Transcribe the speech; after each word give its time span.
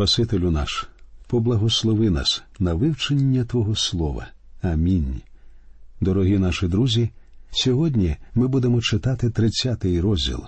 Спасителю 0.00 0.50
наш, 0.50 0.88
поблагослови 1.26 2.10
нас 2.10 2.42
на 2.58 2.74
вивчення 2.74 3.44
Твого 3.44 3.76
Слова. 3.76 4.26
Амінь. 4.62 5.20
Дорогі 6.00 6.38
наші 6.38 6.68
друзі. 6.68 7.10
Сьогодні 7.50 8.16
ми 8.34 8.48
будемо 8.48 8.80
читати 8.80 9.28
30-й 9.28 10.00
розділ. 10.00 10.38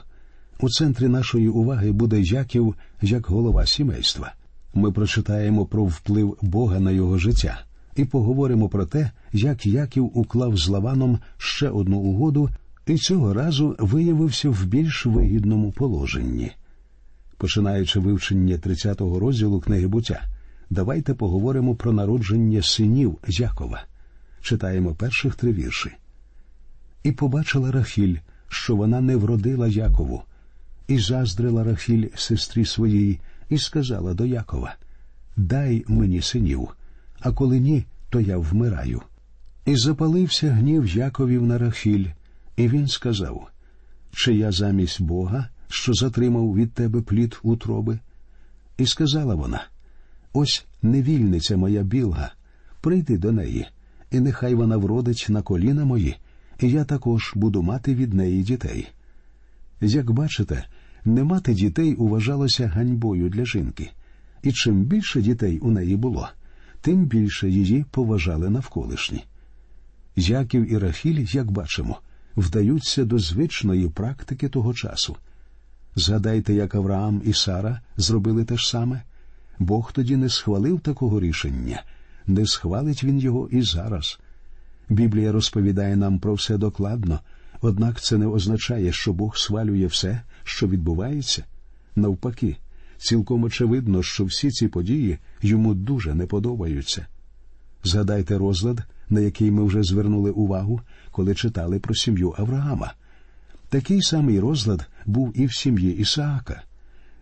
У 0.61 0.69
центрі 0.69 1.09
нашої 1.09 1.49
уваги 1.49 1.93
буде 1.93 2.21
Яків 2.21 2.75
як 3.03 3.27
голова 3.27 3.67
сімейства. 3.67 4.33
Ми 4.75 4.93
прочитаємо 4.93 5.67
про 5.67 5.85
вплив 5.85 6.39
Бога 6.43 6.81
на 6.81 6.91
його 6.91 7.19
життя 7.19 7.65
і 7.97 8.05
поговоримо 8.05 8.69
про 8.69 8.87
те, 8.87 9.11
як 9.33 9.67
Яків 9.67 10.19
уклав 10.19 10.57
з 10.57 10.69
Лаваном 10.69 11.19
ще 11.39 11.69
одну 11.69 11.99
угоду 11.99 12.51
і 12.87 12.97
цього 12.97 13.35
разу 13.35 13.77
виявився 13.79 14.51
в 14.51 14.65
більш 14.65 15.07
вигідному 15.07 15.73
положенні. 15.73 16.53
Починаючи 17.43 18.01
вивчення 18.01 18.55
30-го 18.55 19.19
розділу 19.19 19.61
книги 19.61 19.87
буття, 19.87 20.23
давайте 20.71 21.15
поговоримо 21.15 21.75
про 21.75 21.93
народження 21.93 22.63
синів 22.63 23.19
Якова. 23.27 23.83
Читаємо 24.43 24.95
перших 24.95 25.35
три 25.35 25.53
вірші. 25.53 25.91
І 27.03 27.13
побачила 27.13 27.73
Рахіль, 27.73 28.17
що 28.49 28.77
вона 28.77 29.01
не 29.01 29.17
вродила 29.17 29.69
Якову, 29.69 30.23
і 30.89 30.99
заздрила 30.99 31.65
Рахіль 31.65 32.09
сестрі 32.15 32.65
своїй, 32.65 33.21
і 33.49 33.59
сказала 33.59 34.15
до 34.15 34.27
Якова 34.27 34.75
Дай 35.37 35.85
мені 35.89 36.23
синів, 36.23 36.69
а 37.21 37.33
коли 37.33 37.61
ні, 37.61 37.85
то 38.11 38.21
я 38.21 38.39
вмираю. 38.39 39.03
І 39.67 39.77
запалився 39.77 40.53
гнів 40.53 40.87
Яковів 40.87 41.43
на 41.43 41.59
Рахіль, 41.59 42.07
і 42.57 42.69
він 42.69 42.89
сказав 42.89 43.49
Чи 44.13 44.35
я 44.35 44.53
замість 44.53 45.03
Бога, 45.03 45.49
що 45.73 45.95
затримав 45.95 46.55
від 46.55 46.73
тебе 46.73 47.01
плід 47.01 47.41
утроби? 47.43 47.99
І 48.79 48.87
сказала 48.87 49.35
вона 49.35 49.65
Ось 50.33 50.65
невільниця 50.83 51.57
моя 51.57 51.83
білга, 51.83 52.33
прийди 52.81 53.19
до 53.19 53.33
неї, 53.33 53.67
і 54.11 54.21
нехай 54.21 54.55
вона 54.55 54.77
вродить 54.77 55.27
на 55.29 55.43
коліна 55.43 55.85
мої, 55.85 56.17
і 56.61 56.71
я 56.71 56.85
також 56.85 57.33
буду 57.35 57.63
мати 57.63 57.95
від 57.95 58.15
неї 58.15 58.43
дітей. 58.43 58.89
Як 59.81 60.11
бачите, 60.11 60.65
не 61.05 61.25
мати 61.25 61.55
дітей 61.55 61.95
уважалося 61.95 62.69
ганьбою 62.69 63.29
для 63.29 63.45
жінки, 63.45 63.91
і 64.43 64.53
чим 64.53 64.85
більше 64.85 65.23
дітей 65.23 65.59
у 65.59 65.71
неї 65.71 65.97
було, 65.97 66.29
тим 66.81 67.05
більше 67.05 67.51
її 67.51 67.85
поважали 67.91 68.51
навколишні. 68.51 69.25
Яків 70.17 70.73
і 70.73 70.79
Рафіль, 70.79 71.27
як 71.33 71.51
бачимо, 71.51 72.01
вдаються 72.37 73.05
до 73.05 73.19
звичної 73.19 73.89
практики 73.89 74.49
того 74.49 74.75
часу. 74.75 75.17
Згадайте, 75.97 76.55
як 76.55 76.75
Авраам 76.75 77.23
і 77.25 77.33
Сара 77.33 77.81
зробили 77.97 78.45
те 78.45 78.57
ж 78.57 78.69
саме. 78.69 79.03
Бог 79.59 79.93
тоді 79.93 80.17
не 80.17 80.29
схвалив 80.29 80.81
такого 80.81 81.21
рішення, 81.21 81.83
не 82.27 82.47
схвалить 82.47 83.05
він 83.05 83.19
його 83.19 83.49
і 83.49 83.63
зараз. 83.63 84.21
Біблія 84.89 85.33
розповідає 85.33 85.97
нам 85.97 86.19
про 86.19 86.35
все 86.35 86.59
докладно, 86.59 87.21
однак 87.61 88.01
це 88.01 88.19
не 88.19 88.27
означає, 88.27 88.93
що 88.93 89.13
Бог 89.13 89.37
свалює 89.37 89.87
все, 89.87 90.23
що 90.45 90.67
відбувається. 90.69 91.45
Навпаки, 91.97 92.57
цілком 92.99 93.43
очевидно, 93.43 94.03
що 94.03 94.25
всі 94.25 94.51
ці 94.51 94.69
події 94.69 95.19
йому 95.43 95.75
дуже 95.75 96.15
не 96.15 96.27
подобаються. 96.27 97.07
Згадайте 97.85 98.39
розлад, 98.39 98.83
на 99.11 99.21
який 99.21 99.51
ми 99.51 99.65
вже 99.65 99.83
звернули 99.83 100.31
увагу, 100.31 100.81
коли 101.11 101.35
читали 101.35 101.79
про 101.79 101.95
сім'ю 101.95 102.35
Авраама. 102.39 102.95
Такий 103.73 104.03
самий 104.03 104.41
розлад 104.41 104.87
був 105.07 105.33
і 105.35 105.47
в 105.47 105.55
сім'ї 105.55 105.97
Ісаака. 105.97 106.63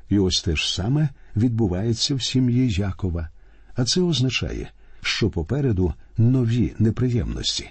І 0.09 0.19
ось 0.19 0.43
те 0.43 0.57
ж 0.57 0.75
саме 0.75 1.09
відбувається 1.37 2.15
в 2.15 2.23
сім'ї 2.23 2.70
Якова, 2.70 3.29
а 3.75 3.84
це 3.84 4.01
означає, 4.01 4.70
що 5.03 5.31
попереду 5.31 5.95
нові 6.19 6.75
неприємності. 6.79 7.70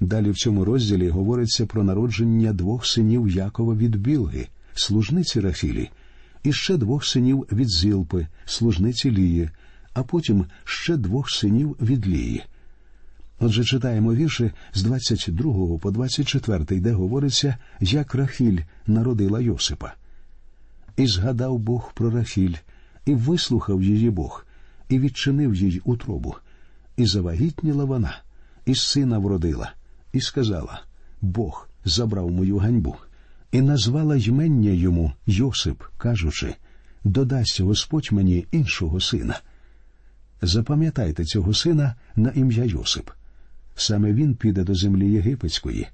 Далі 0.00 0.30
в 0.30 0.36
цьому 0.36 0.64
розділі 0.64 1.08
говориться 1.08 1.66
про 1.66 1.84
народження 1.84 2.52
двох 2.52 2.86
синів 2.86 3.28
Якова 3.28 3.74
від 3.74 3.96
Білги, 3.96 4.48
служниці 4.74 5.40
Рафілі, 5.40 5.90
і 6.42 6.52
ще 6.52 6.76
двох 6.76 7.06
синів 7.06 7.46
від 7.52 7.70
Зілпи, 7.70 8.26
служниці 8.44 9.10
Лії, 9.10 9.50
а 9.94 10.02
потім 10.02 10.46
ще 10.64 10.96
двох 10.96 11.30
синів 11.30 11.76
від 11.80 12.08
Лії. 12.08 12.42
Отже, 13.42 13.64
читаємо 13.64 14.14
вірші 14.14 14.50
з 14.74 14.82
22 14.82 15.78
по 15.78 15.90
24, 15.90 16.80
де 16.80 16.92
говориться, 16.92 17.56
як 17.80 18.14
Рахіль 18.14 18.58
народила 18.86 19.40
Йосипа. 19.40 19.92
І 20.96 21.06
згадав 21.06 21.58
Бог 21.58 21.92
про 21.94 22.10
Рахіль, 22.10 22.54
і 23.06 23.14
вислухав 23.14 23.82
її 23.82 24.10
Бог, 24.10 24.46
і 24.88 24.98
відчинив 24.98 25.54
їй 25.54 25.80
утробу, 25.84 26.34
і 26.96 27.06
завагітніла 27.06 27.84
вона, 27.84 28.18
і 28.66 28.74
сина 28.74 29.18
вродила, 29.18 29.72
і 30.12 30.20
сказала 30.20 30.82
Бог 31.20 31.68
забрав 31.84 32.30
мою 32.30 32.58
ганьбу, 32.58 32.96
і 33.52 33.60
назвала 33.60 34.16
ймення 34.16 34.70
йому 34.70 35.12
Йосип, 35.26 35.82
кажучи 35.98 36.54
додасть 37.04 37.60
Господь 37.60 38.08
мені 38.12 38.46
іншого 38.50 39.00
сина. 39.00 39.40
Запам'ятайте 40.42 41.24
цього 41.24 41.54
сина 41.54 41.94
на 42.16 42.30
ім'я 42.30 42.64
Йосип. 42.64 43.10
Саме 43.80 44.12
він 44.12 44.34
піде 44.34 44.64
до 44.64 44.74
землі 44.74 45.10
єгипетської, 45.12 45.88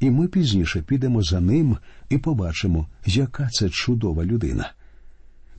і 0.00 0.10
ми 0.10 0.28
пізніше 0.28 0.82
підемо 0.82 1.22
за 1.22 1.40
ним 1.40 1.76
і 2.08 2.18
побачимо, 2.18 2.86
яка 3.06 3.48
це 3.48 3.68
чудова 3.68 4.24
людина. 4.24 4.72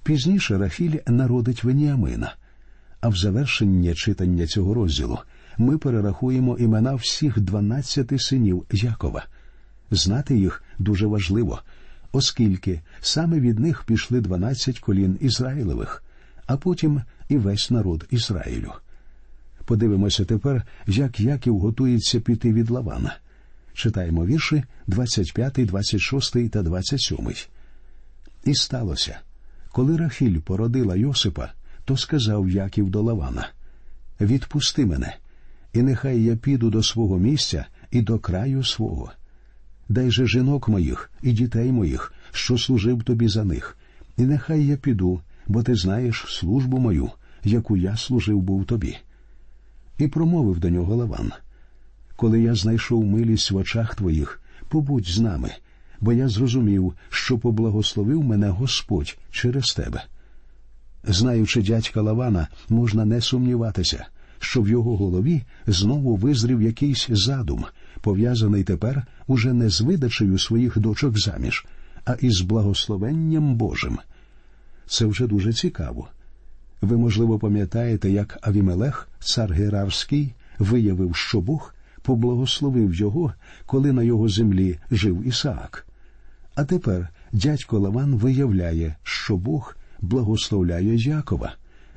Пізніше 0.03 0.57
Рафіль 0.57 0.95
народить 1.07 1.63
Веніамина, 1.63 2.35
а 3.01 3.09
в 3.09 3.15
завершення 3.15 3.93
читання 3.93 4.47
цього 4.47 4.73
розділу 4.73 5.19
ми 5.57 5.77
перерахуємо 5.77 6.57
імена 6.57 6.95
всіх 6.95 7.39
дванадцяти 7.39 8.19
синів 8.19 8.65
Якова. 8.71 9.25
Знати 9.91 10.37
їх 10.37 10.63
дуже 10.79 11.07
важливо, 11.07 11.61
оскільки 12.11 12.81
саме 13.01 13.39
від 13.39 13.59
них 13.59 13.83
пішли 13.83 14.21
дванадцять 14.21 14.79
колін 14.79 15.17
Ізраїлевих, 15.21 16.03
а 16.45 16.57
потім 16.57 17.01
і 17.29 17.37
весь 17.37 17.71
народ 17.71 18.07
Ізраїлю. 18.09 18.73
Подивимося 19.71 20.25
тепер, 20.25 20.63
як 20.87 21.19
Яків 21.19 21.59
готується 21.59 22.19
піти 22.19 22.53
від 22.53 22.69
Лавана. 22.69 23.17
Читаємо 23.73 24.25
вірші 24.25 24.63
25, 24.87 25.53
26 25.57 26.51
та 26.51 26.61
27. 26.61 27.29
І 28.45 28.55
сталося, 28.55 29.19
коли 29.71 29.97
Рахіль 29.97 30.39
породила 30.39 30.95
Йосипа, 30.95 31.51
то 31.85 31.97
сказав 31.97 32.49
Яків 32.49 32.89
до 32.89 33.01
Лавана 33.01 33.49
Відпусти 34.21 34.85
мене, 34.85 35.15
і 35.73 35.81
нехай 35.81 36.23
я 36.23 36.35
піду 36.35 36.69
до 36.69 36.83
свого 36.83 37.17
місця 37.17 37.65
і 37.91 38.01
до 38.01 38.19
краю 38.19 38.63
свого. 38.63 39.11
Дай 39.89 40.11
же 40.11 40.27
жінок 40.27 40.67
моїх 40.67 41.11
і 41.21 41.31
дітей 41.31 41.71
моїх, 41.71 42.13
що 42.31 42.57
служив 42.57 43.03
тобі 43.03 43.27
за 43.27 43.43
них, 43.43 43.77
і 44.17 44.21
нехай 44.21 44.65
я 44.65 44.77
піду, 44.77 45.21
бо 45.47 45.63
ти 45.63 45.75
знаєш 45.75 46.25
службу 46.27 46.77
мою, 46.77 47.11
яку 47.43 47.77
я 47.77 47.97
служив 47.97 48.41
був 48.41 48.65
тобі. 48.65 48.97
І 50.01 50.07
промовив 50.07 50.59
до 50.59 50.69
нього 50.69 50.95
Лаван 50.95 51.31
Коли 52.15 52.41
я 52.41 52.55
знайшов 52.55 53.05
милість 53.05 53.51
в 53.51 53.55
очах 53.55 53.95
твоїх, 53.95 54.41
побудь 54.69 55.07
з 55.07 55.19
нами, 55.19 55.51
бо 55.99 56.13
я 56.13 56.29
зрозумів, 56.29 56.93
що 57.09 57.37
поблагословив 57.37 58.23
мене 58.23 58.49
Господь 58.49 59.17
через 59.31 59.73
тебе. 59.73 60.03
Знаючи 61.03 61.61
дядька 61.61 62.01
Лавана, 62.01 62.47
можна 62.69 63.05
не 63.05 63.21
сумніватися, 63.21 64.05
що 64.39 64.61
в 64.61 64.69
його 64.69 64.97
голові 64.97 65.43
знову 65.67 66.15
визрів 66.15 66.61
якийсь 66.61 67.07
задум, 67.09 67.65
пов'язаний 68.01 68.63
тепер 68.63 69.05
уже 69.27 69.53
не 69.53 69.69
з 69.69 69.81
видачею 69.81 70.39
своїх 70.39 70.79
дочок 70.79 71.19
заміж, 71.19 71.65
а 72.05 72.13
із 72.13 72.41
благословенням 72.41 73.55
Божим. 73.55 73.97
Це 74.87 75.05
вже 75.05 75.27
дуже 75.27 75.53
цікаво. 75.53 76.07
Ви, 76.81 76.97
можливо, 76.97 77.39
пам'ятаєте, 77.39 78.09
як 78.09 78.39
Авімелех, 78.41 79.07
цар 79.19 79.51
Герарський, 79.51 80.33
виявив, 80.59 81.15
що 81.15 81.41
Бог 81.41 81.73
поблагословив 82.01 82.93
його, 82.93 83.33
коли 83.65 83.91
на 83.91 84.03
його 84.03 84.29
землі 84.29 84.79
жив 84.91 85.27
Ісаак. 85.27 85.87
А 86.55 86.63
тепер 86.63 87.09
дядько 87.31 87.79
Лаван 87.79 88.15
виявляє, 88.15 88.95
що 89.03 89.37
Бог 89.37 89.75
благословляє 90.01 90.95
Якова, 90.95 91.53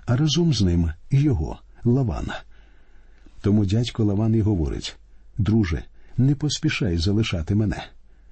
а 0.06 0.16
разом 0.16 0.54
з 0.54 0.62
ним 0.62 0.90
і 1.10 1.20
його, 1.20 1.58
Лавана. 1.84 2.42
Тому 3.40 3.66
дядько 3.66 4.04
Лаван 4.04 4.34
і 4.34 4.40
говорить 4.40 4.96
Друже, 5.38 5.82
не 6.16 6.34
поспішай 6.34 6.98
залишати 6.98 7.54
мене. 7.54 7.84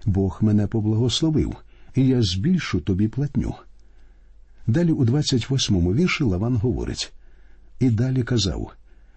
Бог 0.04 0.38
мене 0.40 0.66
поблагословив, 0.66 1.56
і 1.94 2.06
я 2.06 2.22
збільшу 2.22 2.80
тобі 2.80 3.08
платню. 3.08 3.54
Далі 4.66 4.92
у 4.92 5.04
28-му 5.04 5.94
вірші 5.94 6.24
Лаван 6.24 6.56
говорить 6.56 7.12
і 7.80 7.90
далі 7.90 8.22
казав 8.22 8.72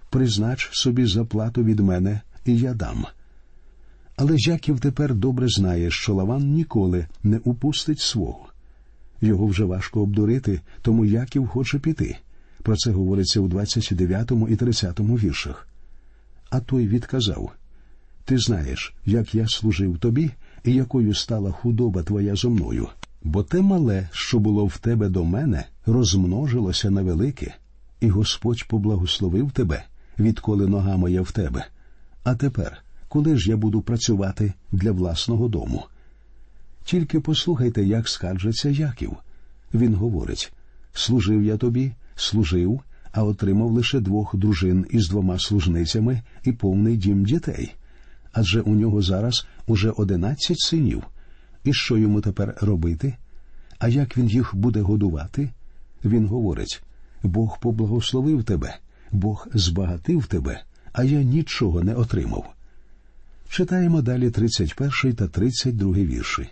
Признач 0.09 0.69
собі 0.71 1.05
заплату 1.05 1.63
від 1.63 1.79
мене, 1.79 2.21
і 2.45 2.57
я 2.57 2.73
дам. 2.73 3.05
Але 4.15 4.37
Жаків 4.37 4.79
тепер 4.79 5.15
добре 5.15 5.47
знає, 5.47 5.91
що 5.91 6.13
Лаван 6.13 6.53
ніколи 6.53 7.07
не 7.23 7.37
упустить 7.37 7.99
свого. 7.99 8.49
Його 9.21 9.47
вже 9.47 9.63
важко 9.65 10.01
обдурити, 10.01 10.61
тому 10.81 11.05
Яків 11.05 11.47
хоче 11.47 11.79
піти. 11.79 12.17
Про 12.63 12.75
це 12.75 12.91
говориться 12.91 13.39
у 13.39 13.47
29 13.47 14.31
і 14.49 14.55
30 14.55 14.99
віршах. 14.99 15.67
А 16.49 16.59
той 16.59 16.87
відказав 16.87 17.51
Ти 18.25 18.37
знаєш, 18.37 18.93
як 19.05 19.35
я 19.35 19.47
служив 19.47 19.97
тобі 19.97 20.31
і 20.63 20.73
якою 20.73 21.13
стала 21.13 21.51
худоба 21.51 22.03
твоя 22.03 22.35
зо 22.35 22.49
мною, 22.49 22.87
бо 23.25 23.43
те 23.43 23.61
мале, 23.61 24.09
що 24.11 24.39
було 24.39 24.65
в 24.65 24.77
тебе 24.77 25.09
до 25.09 25.23
мене, 25.23 25.65
розмножилося 25.85 26.91
на 26.91 27.01
велике, 27.01 27.55
і 27.99 28.09
Господь 28.09 28.67
поблагословив 28.67 29.51
тебе, 29.51 29.83
відколи 30.19 30.67
нога 30.67 30.97
моя 30.97 31.21
в 31.21 31.31
тебе. 31.31 31.65
А 32.23 32.35
тепер, 32.35 32.83
коли 33.07 33.37
ж 33.37 33.49
я 33.49 33.57
буду 33.57 33.81
працювати 33.81 34.53
для 34.71 34.91
власного 34.91 35.47
дому? 35.47 35.83
Тільки 36.83 37.19
послухайте, 37.19 37.83
як 37.83 38.09
скаржиться 38.09 38.69
Яків. 38.69 39.15
Він 39.73 39.95
говорить 39.95 40.53
служив 40.95 41.43
я 41.43 41.57
тобі, 41.57 41.91
служив, 42.15 42.81
а 43.11 43.23
отримав 43.23 43.71
лише 43.71 43.99
двох 43.99 44.35
дружин 44.35 44.85
із 44.89 45.09
двома 45.09 45.39
служницями 45.39 46.21
і 46.43 46.51
повний 46.51 46.97
дім 46.97 47.25
дітей. 47.25 47.75
Адже 48.31 48.61
у 48.61 48.75
нього 48.75 49.01
зараз 49.01 49.45
уже 49.67 49.89
одинадцять 49.89 50.59
синів. 50.59 51.03
І 51.65 51.73
що 51.73 51.97
йому 51.97 52.21
тепер 52.21 52.57
робити? 52.61 53.15
А 53.79 53.87
як 53.87 54.17
він 54.17 54.27
їх 54.27 54.55
буде 54.55 54.81
годувати? 54.81 55.49
Він 56.05 56.27
говорить 56.27 56.83
Бог 57.23 57.59
поблагословив 57.59 58.43
тебе, 58.43 58.77
Бог 59.11 59.47
збагатив 59.53 60.25
тебе, 60.25 60.63
а 60.93 61.03
я 61.03 61.23
нічого 61.23 61.83
не 61.83 61.95
отримав. 61.95 62.53
Читаємо 63.49 64.01
далі 64.01 64.31
31 64.31 65.15
та 65.15 65.27
32 65.27 65.93
вірші. 65.93 66.49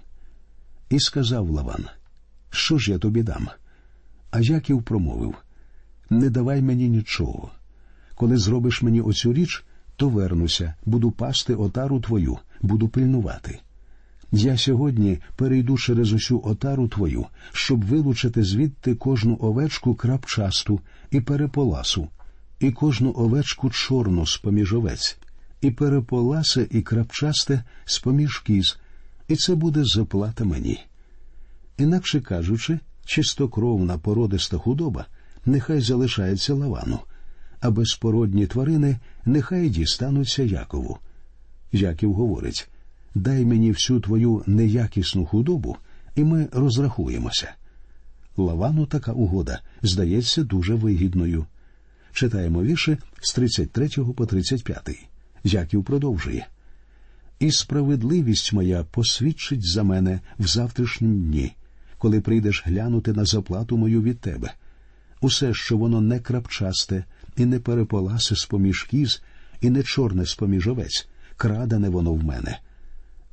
І 0.90 1.00
сказав 1.00 1.50
Лаван, 1.50 1.86
що 2.50 2.78
ж 2.78 2.92
я 2.92 2.98
тобі 2.98 3.24
дам? 3.24 3.48
А 4.32 4.40
Яків 4.40 4.84
промовив 4.84 5.36
Не 6.10 6.30
давай 6.30 6.62
мені 6.62 6.90
нічого. 6.90 7.52
Коли 8.16 8.38
зробиш 8.38 8.82
мені 8.82 9.02
оцю 9.02 9.34
річ, 9.34 9.64
то 9.96 10.10
вернуся, 10.10 10.74
буду 10.86 11.12
пасти 11.12 11.56
отару 11.56 12.00
твою, 12.00 12.38
буду 12.62 12.88
пильнувати. 12.88 13.60
Я 14.36 14.58
сьогодні 14.58 15.20
перейду 15.36 15.78
через 15.78 16.14
усю 16.14 16.42
отару 16.46 16.88
твою, 16.88 17.26
щоб 17.52 17.86
вилучити 17.86 18.44
звідти 18.44 18.96
кожну 18.96 19.38
овечку 19.42 19.96
крапчасту 19.96 20.80
і 21.12 21.22
переполасу, 21.22 22.08
і 22.60 22.72
кожну 22.72 23.14
овечку 23.18 23.70
чорну 23.70 24.26
з 24.26 24.38
поміж 24.38 24.74
овець, 24.74 25.18
і 25.62 25.72
переполасе 25.72 26.68
і 26.72 26.82
крапчасте 26.82 27.64
з 27.86 28.00
поміж 28.00 28.40
кіз, 28.40 28.78
і 29.28 29.36
це 29.36 29.56
буде 29.56 29.84
заплата 29.86 30.46
мені. 30.46 30.80
Інакше 31.78 32.22
кажучи, 32.22 32.80
чистокровна 33.06 33.98
породиста 33.98 34.58
худоба 34.58 35.06
нехай 35.46 35.82
залишається 35.82 36.54
лавану, 36.54 37.00
а 37.60 37.72
безпородні 37.72 38.48
тварини 38.48 39.00
нехай 39.26 39.70
дістануться 39.70 40.44
Якову. 40.44 40.98
Яків 41.72 42.14
говорить 42.14 42.70
дай 43.16 43.46
мені 43.46 43.72
всю 43.72 44.00
твою 44.00 44.44
неякісну 44.48 45.26
худобу, 45.26 45.78
і 46.16 46.24
ми 46.24 46.48
розрахуємося. 46.52 47.54
Лавану 48.38 48.86
така 48.86 49.12
угода 49.12 49.60
здається 49.82 50.44
дуже 50.44 50.74
вигідною. 50.74 51.46
Читаємо 52.14 52.64
вірші 52.64 52.98
з 53.22 53.34
33 53.34 53.90
по 53.90 54.26
35. 54.26 55.08
Яків 55.44 55.84
продовжує. 55.84 56.48
І 57.40 57.52
справедливість 57.52 58.54
моя 58.54 58.84
посвідчить 58.84 59.68
за 59.68 59.84
мене 59.84 60.20
в 60.40 60.48
завтрашнім 60.48 61.22
дні, 61.22 61.56
коли 61.98 62.22
прийдеш 62.22 62.64
глянути 62.66 63.14
на 63.14 63.26
заплату 63.26 63.78
мою 63.78 64.02
від 64.02 64.20
тебе. 64.20 64.54
Усе, 65.22 65.54
що 65.54 65.78
воно 65.78 66.02
не 66.02 66.20
крапчасте, 66.20 67.06
і 67.38 67.46
не 67.46 67.60
переполасе 67.60 68.36
з 68.36 68.46
поміж 68.46 68.84
кіз, 68.84 69.22
і 69.62 69.70
не 69.70 69.84
чорне 69.84 70.26
з 70.26 70.36
поміж 70.36 70.68
овець, 70.68 71.08
крадене 71.38 71.90
воно 71.90 72.14
в 72.14 72.24
мене. 72.24 72.60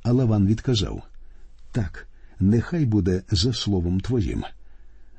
А 0.03 0.11
Лаван 0.11 0.47
відказав 0.47 1.03
Так, 1.71 2.07
нехай 2.39 2.85
буде 2.85 3.23
за 3.31 3.53
словом 3.53 3.99
твоїм. 3.99 4.43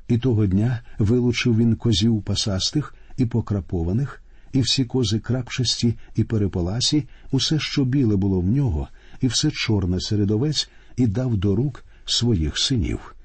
І 0.07 0.17
того 0.17 0.45
дня 0.45 0.81
вилучив 0.99 1.57
він 1.57 1.75
козів 1.75 2.21
пасастих 2.21 2.95
і 3.17 3.25
покрапованих, 3.25 4.21
і 4.53 4.61
всі 4.61 4.85
кози 4.85 5.19
крапчасті 5.19 5.95
і 6.15 6.23
переполасі, 6.23 7.03
усе, 7.31 7.59
що 7.59 7.85
біле 7.85 8.15
було 8.15 8.39
в 8.39 8.47
нього, 8.47 8.87
і 9.21 9.27
все 9.27 9.51
чорне 9.51 9.99
серед 9.99 10.31
овець, 10.31 10.69
і 10.95 11.07
дав 11.07 11.37
до 11.37 11.55
рук 11.55 11.83
своїх 12.05 12.57
синів. 12.57 13.15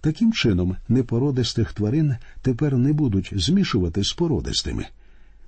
Таким 0.00 0.32
чином, 0.32 0.76
непородистих 0.88 1.72
тварин 1.72 2.16
тепер 2.42 2.76
не 2.78 2.92
будуть 2.92 3.32
змішувати 3.36 4.04
з 4.04 4.12
породистими. 4.12 4.86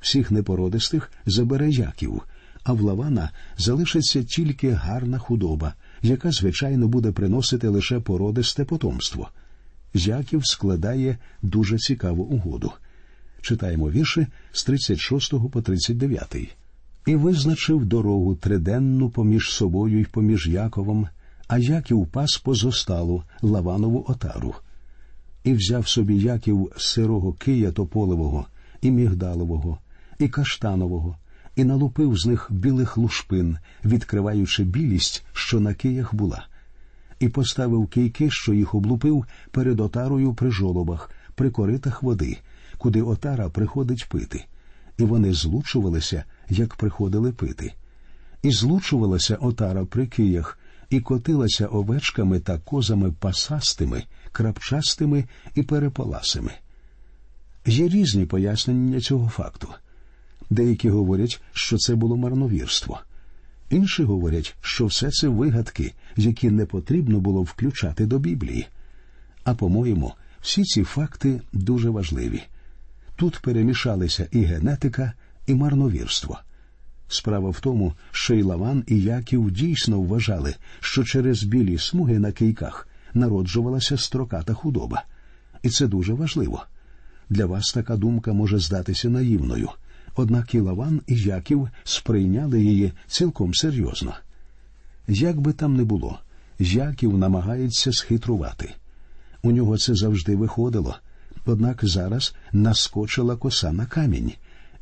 Всіх 0.01 0.31
непородистих 0.31 1.13
забере 1.27 1.71
Яків, 1.71 2.23
а 2.65 2.73
в 2.73 2.81
Лавана 2.81 3.31
залишиться 3.59 4.23
тільки 4.23 4.71
гарна 4.71 5.19
худоба, 5.19 5.75
яка, 6.03 6.31
звичайно, 6.31 6.89
буде 6.89 7.13
приносити 7.13 7.69
лише 7.69 8.01
породисте 8.01 8.65
потомство. 8.65 9.29
Яків 9.95 10.47
складає 10.47 11.19
дуже 11.43 11.79
цікаву 11.79 12.23
угоду. 12.23 12.73
Читаємо 13.41 13.91
вірші 13.91 14.27
з 14.53 14.65
36 14.65 15.51
по 15.51 15.63
39. 15.63 16.57
І 17.07 17.17
визначив 17.17 17.85
дорогу 17.85 18.35
триденну 18.35 19.11
поміж 19.11 19.51
собою 19.51 20.01
й 20.01 20.05
поміж 20.05 20.47
Яковом, 20.47 21.09
а 21.49 21.59
Яків 21.59 22.07
пас 22.07 22.39
позосталу 22.39 23.23
Лаванову 23.43 24.05
отару. 24.09 24.55
І 25.45 25.53
взяв 25.53 25.89
собі 25.89 26.19
Яків 26.19 26.73
сирого 26.77 27.33
кия 27.33 27.73
тополевого, 27.73 28.47
і 28.83 28.91
мігдалового, 28.91 29.79
і 30.19 30.29
каштанового, 30.29 31.17
і 31.59 31.65
налупив 31.65 32.17
з 32.17 32.27
них 32.27 32.47
білих 32.51 32.97
лушпин, 32.97 33.59
відкриваючи 33.85 34.65
білість, 34.65 35.25
що 35.33 35.61
на 35.61 35.75
киях 35.75 36.15
була, 36.15 36.47
і 37.21 37.29
поставив 37.29 37.87
кийки, 37.87 38.31
що 38.31 38.53
їх 38.55 38.75
облупив, 38.75 39.25
перед 39.51 39.81
отарою 39.81 40.35
при 40.35 40.51
жолобах, 40.51 41.11
при 41.35 41.51
коритах 41.51 42.03
води, 42.03 42.39
куди 42.79 43.03
отара 43.03 43.49
приходить 43.49 44.07
пити, 44.09 44.45
і 44.99 45.05
вони 45.05 45.33
злучувалися, 45.33 46.25
як 46.49 46.75
приходили 46.75 47.33
пити. 47.33 47.73
І 48.43 48.51
злучувалася 48.51 49.37
отара 49.37 49.85
при 49.85 50.07
киях, 50.07 50.59
і 50.91 51.01
котилася 51.01 51.67
овечками 51.67 52.41
та 52.41 52.59
козами 52.59 53.13
пасастими, 53.13 54.05
крапчастими 54.33 55.25
і 55.55 55.63
переполасими. 55.63 56.53
Є 57.67 57.89
різні 57.89 58.27
пояснення 58.27 59.01
цього 59.01 59.29
факту. 59.29 59.69
Деякі 60.51 60.91
говорять, 60.91 61.41
що 61.53 61.77
це 61.77 61.95
було 61.95 62.17
марновірство. 62.17 63.01
Інші 63.71 64.03
говорять, 64.03 64.57
що 64.61 64.87
все 64.87 65.11
це 65.11 65.29
вигадки, 65.29 65.95
які 66.17 66.51
не 66.51 66.67
потрібно 66.67 67.21
було 67.21 67.43
включати 67.43 68.07
до 68.07 68.19
Біблії. 68.19 68.67
А 69.45 69.55
по-моєму, 69.55 70.13
всі 70.41 70.63
ці 70.65 70.85
факти 70.85 71.41
дуже 71.53 71.91
важливі. 71.91 72.43
Тут 73.17 73.39
перемішалися 73.43 74.29
і 74.33 74.43
генетика, 74.43 75.13
і 75.47 75.55
марновірство. 75.55 76.39
Справа 77.09 77.51
в 77.51 77.61
тому, 77.61 77.95
що 78.11 78.35
і 78.35 78.43
Лаван, 78.43 78.85
і 78.87 79.03
Яків 79.03 79.51
дійсно 79.51 80.01
вважали, 80.01 80.55
що 80.81 81.05
через 81.05 81.43
білі 81.43 81.79
смуги 81.79 82.19
на 82.19 82.33
кийках 82.33 82.89
народжувалася 83.15 83.97
строката 83.97 84.55
худоба. 84.55 85.05
І 85.63 85.69
це 85.69 85.87
дуже 85.87 86.13
важливо. 86.13 86.65
Для 87.31 87.47
вас 87.47 87.73
така 87.73 87.97
думка 87.97 88.33
може 88.33 88.59
здатися 88.59 89.09
наївною, 89.09 89.69
однак 90.19 90.55
і 90.55 90.61
Лаван, 90.61 91.01
і 91.07 91.17
Яків 91.17 91.69
сприйняли 91.85 92.63
її 92.63 92.93
цілком 93.07 93.55
серйозно. 93.55 94.15
Як 95.09 95.41
би 95.41 95.53
там 95.53 95.77
не 95.77 95.85
було, 95.85 96.19
Яків 96.59 97.19
намагається 97.19 97.93
схитрувати. 97.93 98.75
У 99.43 99.51
нього 99.51 99.79
це 99.79 99.95
завжди 99.95 100.37
виходило, 100.37 100.97
однак 101.47 101.81
зараз 101.83 102.35
наскочила 102.53 103.37
коса 103.37 103.73
на 103.73 103.87
камінь 103.87 104.33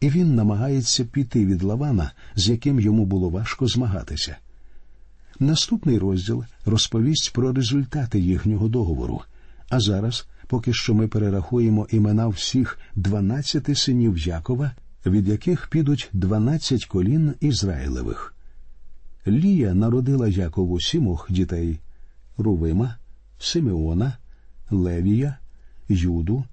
і 0.00 0.08
він 0.08 0.34
намагається 0.34 1.04
піти 1.04 1.46
від 1.46 1.62
Лавана, 1.62 2.12
з 2.34 2.48
яким 2.48 2.80
йому 2.80 3.06
було 3.06 3.28
важко 3.28 3.66
змагатися. 3.66 4.36
Наступний 5.40 5.98
розділ 5.98 6.44
розповість 6.64 7.32
про 7.32 7.52
результати 7.52 8.20
їхнього 8.20 8.68
договору. 8.68 9.20
А 9.68 9.80
зараз, 9.80 10.26
поки 10.46 10.72
що 10.72 10.94
ми 10.94 11.08
перерахуємо 11.08 11.86
імена 11.90 12.28
всіх 12.28 12.78
дванадцяти 12.94 13.74
синів 13.74 14.18
Якова, 14.18 14.70
від 15.06 15.28
яких 15.28 15.68
підуть 15.68 16.10
дванадцять 16.12 16.86
колін 16.86 17.34
Ізраїлевих. 17.40 18.34
Лія 19.26 19.74
народила 19.74 20.28
Якову 20.28 20.80
сімох 20.80 21.26
дітей 21.30 21.80
Рувима, 22.38 22.96
Симеона, 23.38 24.16
Левія, 24.70 25.38
Юду, 25.88 26.44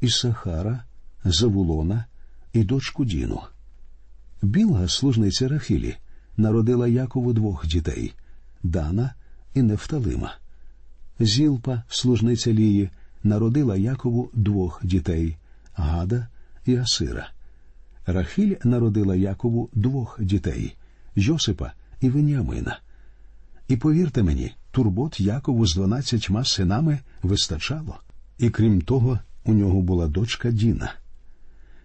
Ісахара, 0.00 0.84
Завулона, 1.24 2.04
і 2.52 2.64
дочку 2.64 3.04
Діну. 3.04 3.40
Білга, 4.42 4.88
служниця 4.88 5.48
Рахілі, 5.48 5.96
народила 6.36 6.88
Якову 6.88 7.32
двох 7.32 7.66
дітей 7.66 8.12
Дана 8.62 9.14
і 9.54 9.62
Нефталима. 9.62 10.34
Зілпа, 11.20 11.82
служниця 11.88 12.52
Лії, 12.52 12.90
народила 13.24 13.76
Якову 13.76 14.30
двох 14.32 14.80
дітей 14.84 15.36
Гада 15.74 16.28
і 16.66 16.76
Асира. 16.76 17.30
Рахіль 18.06 18.56
народила 18.64 19.16
Якову 19.16 19.70
двох 19.72 20.22
дітей 20.22 20.76
Йосипа 21.16 21.72
і 22.00 22.10
Веніамина. 22.10 22.78
І 23.68 23.76
повірте 23.76 24.22
мені, 24.22 24.52
турбот 24.70 25.20
Якову 25.20 25.66
з 25.66 25.74
дванадцятьма 25.74 26.44
синами 26.44 26.98
вистачало, 27.22 28.00
і 28.38 28.50
крім 28.50 28.80
того, 28.80 29.18
у 29.44 29.52
нього 29.52 29.82
була 29.82 30.06
дочка 30.06 30.50
Діна. 30.50 30.94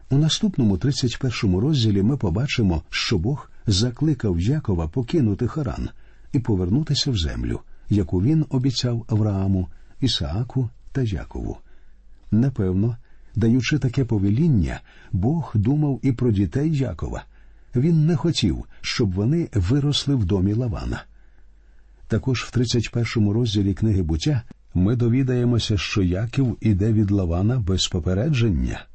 У 0.09 0.17
наступному 0.17 0.77
31-му 0.77 1.59
розділі 1.59 2.01
ми 2.01 2.17
побачимо, 2.17 2.83
що 2.89 3.17
Бог 3.17 3.51
закликав 3.67 4.39
Якова 4.39 4.87
покинути 4.87 5.47
Харан 5.47 5.89
і 6.33 6.39
повернутися 6.39 7.11
в 7.11 7.17
землю, 7.17 7.59
яку 7.89 8.21
він 8.21 8.45
обіцяв 8.49 9.05
Аврааму, 9.09 9.67
Ісааку 10.01 10.69
та 10.91 11.01
Якову. 11.01 11.57
Напевно, 12.31 12.97
даючи 13.37 13.79
таке 13.79 14.05
повеління, 14.05 14.81
Бог 15.11 15.51
думав 15.55 15.99
і 16.03 16.11
про 16.11 16.31
дітей 16.31 16.77
Якова. 16.77 17.23
Він 17.75 18.05
не 18.05 18.15
хотів, 18.15 18.65
щоб 18.81 19.13
вони 19.13 19.49
виросли 19.53 20.15
в 20.15 20.25
домі 20.25 20.53
Лавана. 20.53 21.03
Також 22.07 22.41
в 22.41 22.57
31-му 22.57 23.33
розділі 23.33 23.73
книги 23.73 24.01
буття 24.01 24.43
ми 24.73 24.95
довідаємося, 24.95 25.77
що 25.77 26.03
Яків 26.03 26.57
іде 26.61 26.93
від 26.93 27.11
Лавана 27.11 27.59
без 27.59 27.87
попередження. 27.87 28.85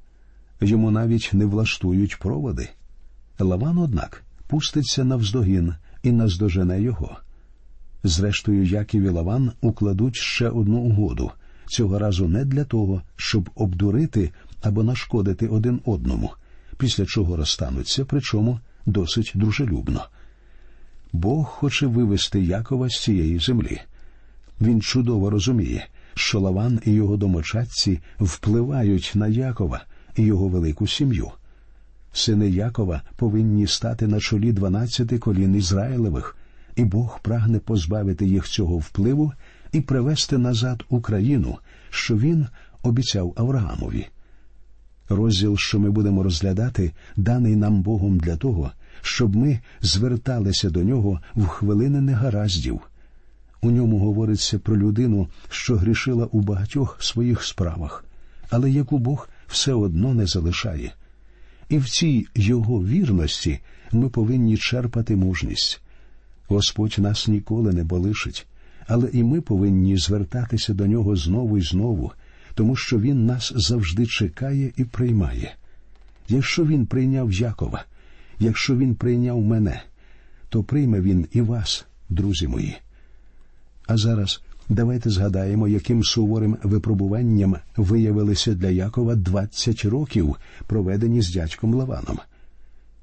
Йому 0.60 0.90
навіть 0.90 1.30
не 1.32 1.46
влаштують 1.46 2.18
проводи. 2.18 2.68
Лаван, 3.38 3.78
однак, 3.78 4.22
пуститься 4.46 5.04
навздогін 5.04 5.74
і 6.02 6.12
наздожене 6.12 6.82
його. 6.82 7.16
Зрештою, 8.04 8.64
Яків 8.64 9.02
і 9.02 9.08
Лаван 9.08 9.52
укладуть 9.60 10.16
ще 10.16 10.48
одну 10.48 10.78
угоду 10.78 11.30
цього 11.66 11.98
разу 11.98 12.28
не 12.28 12.44
для 12.44 12.64
того, 12.64 13.02
щоб 13.16 13.50
обдурити 13.54 14.30
або 14.62 14.82
нашкодити 14.82 15.48
один 15.48 15.80
одному, 15.84 16.30
після 16.78 17.06
чого 17.06 17.36
розстануться, 17.36 18.04
причому 18.04 18.60
досить 18.86 19.32
дружелюбно. 19.34 20.04
Бог 21.12 21.46
хоче 21.46 21.86
вивести 21.86 22.40
Якова 22.40 22.88
з 22.88 23.02
цієї 23.02 23.38
землі. 23.38 23.80
Він 24.60 24.82
чудово 24.82 25.30
розуміє, 25.30 25.86
що 26.14 26.40
Лаван 26.40 26.80
і 26.86 26.92
його 26.92 27.16
домочадці 27.16 28.00
впливають 28.20 29.12
на 29.14 29.28
Якова 29.28 29.84
і 30.16 30.22
його 30.22 30.48
велику 30.48 30.86
сім'ю. 30.86 31.30
Сини 32.12 32.50
Якова 32.50 33.02
повинні 33.16 33.66
стати 33.66 34.06
на 34.06 34.20
чолі 34.20 34.52
дванадцяти 34.52 35.18
колін 35.18 35.54
Ізраїлевих, 35.54 36.36
і 36.76 36.84
Бог 36.84 37.20
прагне 37.22 37.58
позбавити 37.58 38.26
їх 38.26 38.48
цього 38.48 38.78
впливу 38.78 39.32
і 39.72 39.80
привести 39.80 40.38
назад 40.38 40.84
Україну, 40.88 41.58
що 41.90 42.16
він 42.16 42.46
обіцяв 42.82 43.32
Авраамові. 43.36 44.06
Розділ, 45.08 45.56
що 45.58 45.78
ми 45.78 45.90
будемо 45.90 46.22
розглядати, 46.22 46.92
даний 47.16 47.56
нам 47.56 47.82
Богом 47.82 48.18
для 48.18 48.36
того, 48.36 48.72
щоб 49.02 49.36
ми 49.36 49.60
зверталися 49.80 50.70
до 50.70 50.82
нього 50.82 51.20
в 51.34 51.46
хвилини 51.46 52.00
негараздів. 52.00 52.80
У 53.62 53.70
ньому 53.70 53.98
говориться 53.98 54.58
про 54.58 54.76
людину, 54.76 55.28
що 55.48 55.76
грішила 55.76 56.26
у 56.26 56.40
багатьох 56.40 57.02
своїх 57.02 57.42
справах, 57.42 58.04
але 58.50 58.70
яку 58.70 58.98
Бог 58.98 59.28
все 59.46 59.72
одно 59.72 60.14
не 60.14 60.26
залишає. 60.26 60.92
І 61.68 61.78
в 61.78 61.88
цій 61.88 62.26
його 62.34 62.84
вірності 62.84 63.60
ми 63.92 64.08
повинні 64.08 64.56
черпати 64.56 65.16
мужність. 65.16 65.80
Господь 66.48 66.94
нас 66.98 67.28
ніколи 67.28 67.72
не 67.72 67.84
полишить, 67.84 68.46
але 68.86 69.08
і 69.12 69.22
ми 69.22 69.40
повинні 69.40 69.96
звертатися 69.96 70.74
до 70.74 70.86
нього 70.86 71.16
знову 71.16 71.58
і 71.58 71.62
знову, 71.62 72.12
тому 72.54 72.76
що 72.76 72.98
Він 72.98 73.26
нас 73.26 73.52
завжди 73.56 74.06
чекає 74.06 74.72
і 74.76 74.84
приймає. 74.84 75.54
Якщо 76.28 76.64
він 76.64 76.86
прийняв 76.86 77.32
Якова, 77.32 77.84
якщо 78.38 78.76
він 78.76 78.94
прийняв 78.94 79.40
мене, 79.40 79.82
то 80.48 80.62
прийме 80.62 81.00
він 81.00 81.26
і 81.32 81.40
вас, 81.40 81.86
друзі 82.08 82.48
мої. 82.48 82.76
А 83.86 83.96
зараз 83.96 84.42
давайте 84.68 85.10
згадаємо, 85.10 85.68
яким 85.68 86.04
суворим 86.04 86.56
випробуванням 86.62 87.56
виявилися 87.76 88.54
для 88.54 88.68
Якова 88.68 89.14
20 89.14 89.84
років, 89.84 90.36
проведені 90.66 91.22
з 91.22 91.32
дядьком 91.32 91.74
Лаваном. 91.74 92.18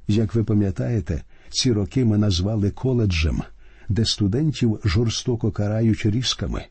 Як 0.07 0.36
ви 0.36 0.43
пам'ятаєте, 0.43 1.21
ці 1.50 1.71
роки 1.71 2.05
ми 2.05 2.17
назвали 2.17 2.71
коледжем, 2.71 3.41
де 3.89 4.05
студентів 4.05 4.79
жорстоко 4.84 5.51
карають 5.51 6.05
різками. 6.05 6.65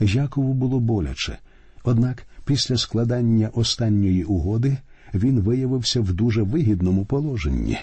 Якову 0.00 0.54
було 0.54 0.80
боляче, 0.80 1.38
однак 1.84 2.26
після 2.44 2.76
складання 2.76 3.48
останньої 3.48 4.24
угоди 4.24 4.76
він 5.14 5.40
виявився 5.40 6.00
в 6.00 6.12
дуже 6.12 6.42
вигідному 6.42 7.04
положенні. 7.04 7.78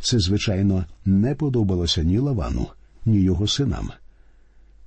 Це, 0.00 0.18
звичайно, 0.18 0.84
не 1.04 1.34
подобалося 1.34 2.02
ні 2.02 2.18
Лавану, 2.18 2.66
ні 3.04 3.20
його 3.20 3.46
синам. 3.46 3.90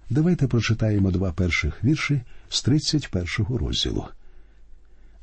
Давайте 0.10 0.48
прочитаємо 0.48 1.12
два 1.12 1.32
перших 1.32 1.84
вірші 1.84 2.22
з 2.50 2.68
31-го 2.68 3.58
розділу. 3.58 4.06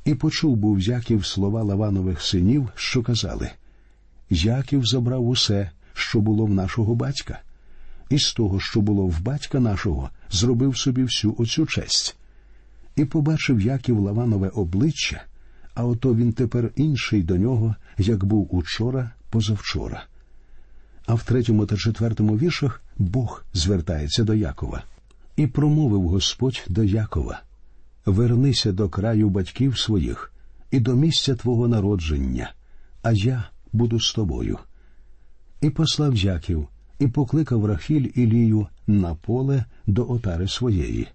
І 0.05 0.15
почув 0.15 0.55
був 0.55 0.79
Яків 0.79 1.25
слова 1.25 1.63
Лаванових 1.63 2.21
синів, 2.21 2.69
що 2.75 3.03
казали 3.03 3.49
Яків 4.29 4.85
забрав 4.85 5.27
усе, 5.27 5.71
що 5.93 6.19
було 6.21 6.45
в 6.45 6.53
нашого 6.53 6.95
батька, 6.95 7.39
і 8.13 8.19
з 8.19 8.33
того, 8.33 8.59
що 8.59 8.81
було 8.81 9.05
в 9.05 9.21
батька 9.21 9.59
нашого, 9.59 10.09
зробив 10.31 10.77
собі 10.77 11.03
всю 11.03 11.35
оцю 11.37 11.65
честь. 11.65 12.15
І 12.95 13.05
побачив 13.05 13.61
Яків 13.61 13.99
Лаванове 13.99 14.49
обличчя, 14.49 15.23
а 15.73 15.85
ото 15.85 16.15
він 16.15 16.33
тепер 16.33 16.71
інший 16.75 17.23
до 17.23 17.37
нього, 17.37 17.75
як 17.97 18.23
був 18.23 18.55
учора, 18.55 19.11
позавчора. 19.29 20.03
А 21.05 21.13
в 21.13 21.23
третьому 21.23 21.65
та 21.65 21.77
четвертому 21.77 22.37
віршах 22.37 22.81
Бог 22.97 23.43
звертається 23.53 24.23
до 24.23 24.33
Якова. 24.33 24.83
І 25.35 25.47
промовив 25.47 26.07
Господь 26.07 26.65
до 26.67 26.83
Якова 26.83 27.41
Вернися 28.05 28.71
до 28.71 28.89
краю 28.89 29.29
батьків 29.29 29.77
своїх 29.77 30.33
і 30.71 30.79
до 30.79 30.95
місця 30.95 31.35
твого 31.35 31.67
народження, 31.67 32.53
а 33.01 33.11
я 33.11 33.43
буду 33.71 33.99
з 33.99 34.13
тобою. 34.13 34.59
І 35.61 35.69
послав 35.69 36.15
Яків, 36.15 36.67
і 37.03 37.07
покликав 37.07 37.65
Рахіль 37.65 38.11
і 38.15 38.27
Лію 38.27 38.67
на 38.87 39.15
поле 39.15 39.65
до 39.87 40.11
отари 40.11 40.47
своєї. 40.47 41.07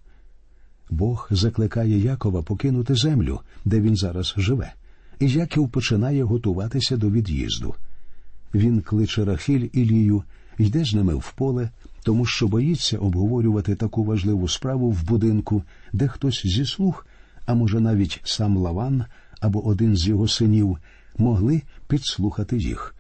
Бог 0.91 1.29
закликає 1.31 1.99
Якова 1.99 2.43
покинути 2.43 2.95
землю, 2.95 3.41
де 3.65 3.81
він 3.81 3.97
зараз 3.97 4.35
живе, 4.37 4.73
і 5.21 5.29
Яків 5.29 5.69
починає 5.69 6.23
готуватися 6.23 6.97
до 6.97 7.11
від'їзду. 7.11 7.75
Він 8.55 8.81
кличе 8.81 9.25
Рахіль 9.25 9.69
і 9.73 9.85
Лію, 9.85 10.23
йде 10.59 10.85
з 10.85 10.95
ними 10.95 11.15
в 11.15 11.33
поле, 11.33 11.71
тому 12.03 12.27
що 12.27 12.49
боїться 12.49 12.99
обговорювати 12.99 13.75
таку 13.75 14.05
важливу 14.05 14.49
справу 14.49 14.91
в 14.91 15.05
будинку, 15.05 15.63
де 15.93 16.09
хтось 16.09 16.43
зі 16.45 16.67
слух, 16.67 17.07
а 17.47 17.55
може 17.55 17.81
навіть 17.81 18.21
сам 18.25 18.57
Лаван 18.57 19.05
або 19.41 19.67
один 19.67 19.97
з 19.97 20.09
його 20.09 20.29
синів, 20.29 20.79
могли 21.19 21.63
підслухати 21.89 22.57
їх. 22.57 22.95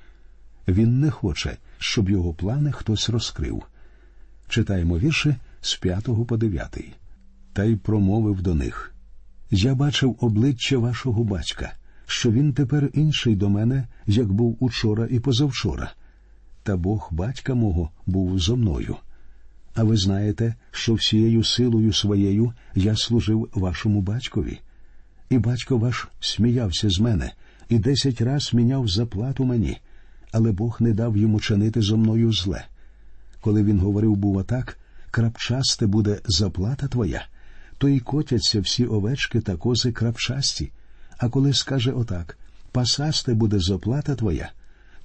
Він 0.68 1.00
не 1.00 1.10
хоче, 1.10 1.56
щоб 1.78 2.10
його 2.10 2.34
плани 2.34 2.72
хтось 2.72 3.08
розкрив. 3.08 3.62
Читаємо 4.48 4.98
вірші 4.98 5.34
з 5.60 5.76
п'ятого 5.76 6.24
по 6.24 6.36
дев'ятий. 6.36 6.94
Та 7.52 7.64
й 7.64 7.76
промовив 7.76 8.42
до 8.42 8.54
них 8.54 8.94
Я 9.50 9.74
бачив 9.74 10.16
обличчя 10.20 10.78
вашого 10.78 11.24
батька, 11.24 11.72
що 12.06 12.30
він 12.30 12.52
тепер 12.52 12.90
інший 12.92 13.36
до 13.36 13.48
мене, 13.48 13.86
як 14.06 14.32
був 14.32 14.56
учора 14.60 15.08
і 15.10 15.20
позавчора. 15.20 15.92
Та 16.62 16.76
Бог 16.76 17.08
батька 17.12 17.54
мого 17.54 17.90
був 18.06 18.38
зо 18.38 18.56
мною. 18.56 18.96
А 19.74 19.84
ви 19.84 19.96
знаєте, 19.96 20.54
що 20.70 20.94
всією 20.94 21.44
силою 21.44 21.92
своєю 21.92 22.52
я 22.74 22.96
служив 22.96 23.48
вашому 23.54 24.02
батькові. 24.02 24.60
І 25.30 25.38
батько 25.38 25.78
ваш 25.78 26.08
сміявся 26.20 26.90
з 26.90 27.00
мене 27.00 27.32
і 27.68 27.78
десять 27.78 28.20
раз 28.20 28.54
міняв 28.54 28.88
заплату 28.88 29.44
мені, 29.44 29.78
але 30.32 30.52
Бог 30.52 30.76
не 30.80 30.92
дав 30.92 31.16
йому 31.16 31.40
чинити 31.40 31.82
зо 31.82 31.96
мною 31.96 32.32
зле. 32.32 32.64
Коли 33.40 33.62
він 33.62 33.80
говорив, 33.80 34.16
був 34.16 34.36
отак, 34.36 34.78
крапчасте 35.10 35.86
буде 35.86 36.20
заплата 36.24 36.88
твоя, 36.88 37.26
то 37.78 37.88
й 37.88 38.00
котяться 38.00 38.60
всі 38.60 38.86
овечки 38.86 39.40
та 39.40 39.56
кози 39.56 39.92
крапчасті. 39.92 40.70
А 41.18 41.28
коли 41.28 41.52
скаже 41.54 41.92
отак 41.92 42.38
пасасте 42.72 43.34
буде 43.34 43.58
заплата 43.60 44.14
твоя, 44.14 44.52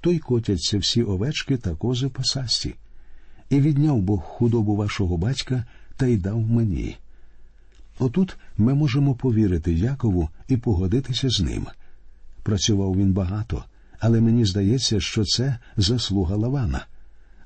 то 0.01 0.12
й 0.12 0.20
котяться 0.20 0.77
всі 0.77 1.03
овечки 1.03 1.58
та 1.58 1.75
кози 1.75 2.10
пасасті. 2.10 2.75
І 3.50 3.60
відняв 3.60 4.01
Бог 4.01 4.22
худобу 4.22 4.75
вашого 4.75 5.18
батька 5.18 5.65
та 5.98 6.06
й 6.06 6.18
дав 6.18 6.39
мені. 6.39 6.98
Отут 8.00 8.38
ми 8.58 8.74
можемо 8.74 9.15
повірити 9.15 9.74
Якову 9.74 10.30
і 10.48 10.58
погодитися 10.58 11.30
з 11.30 11.42
ним. 11.42 11.68
Працював 12.44 12.98
він 12.98 13.13
багато, 13.13 13.63
але 14.03 14.22
мені 14.22 14.45
здається, 14.45 15.00
що 15.00 15.24
це 15.24 15.57
заслуга 15.77 16.36
Лавана. 16.36 16.86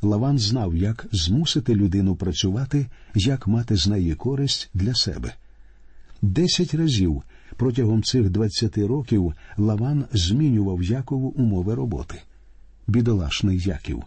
Лаван 0.02 0.40
знав, 0.40 0.76
як 0.76 1.08
змусити 1.12 1.76
людину 1.76 2.16
працювати, 2.16 2.88
як 3.16 3.48
мати 3.48 3.76
з 3.76 3.88
неї 3.88 4.16
користь 4.16 4.70
для 4.74 4.96
себе. 4.96 5.34
Десять 6.22 6.74
разів 6.74 7.24
протягом 7.58 8.04
цих 8.04 8.30
двадцяти 8.30 8.86
років 8.86 9.34
Лаван 9.58 10.06
змінював 10.14 10.84
Якову 10.84 11.28
умови 11.28 11.76
роботи. 11.76 12.22
Бідолашний 12.88 13.60
Яків. 13.60 14.04